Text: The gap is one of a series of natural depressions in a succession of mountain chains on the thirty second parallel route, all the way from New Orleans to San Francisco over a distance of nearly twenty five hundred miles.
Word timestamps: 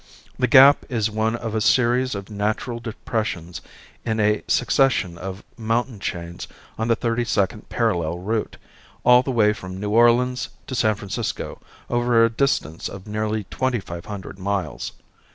The 0.39 0.47
gap 0.47 0.83
is 0.89 1.11
one 1.11 1.35
of 1.35 1.53
a 1.53 1.61
series 1.61 2.15
of 2.15 2.27
natural 2.31 2.79
depressions 2.79 3.61
in 4.03 4.19
a 4.19 4.41
succession 4.47 5.15
of 5.15 5.43
mountain 5.59 5.99
chains 5.99 6.47
on 6.75 6.87
the 6.87 6.95
thirty 6.95 7.23
second 7.23 7.69
parallel 7.69 8.17
route, 8.17 8.57
all 9.03 9.21
the 9.21 9.29
way 9.29 9.53
from 9.53 9.79
New 9.79 9.91
Orleans 9.91 10.49
to 10.65 10.73
San 10.73 10.95
Francisco 10.95 11.61
over 11.87 12.25
a 12.25 12.31
distance 12.31 12.89
of 12.89 13.05
nearly 13.05 13.43
twenty 13.51 13.79
five 13.79 14.05
hundred 14.07 14.39
miles. 14.39 14.93